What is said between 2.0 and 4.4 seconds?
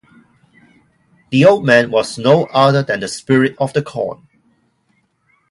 no other than the Spirit of the Corn.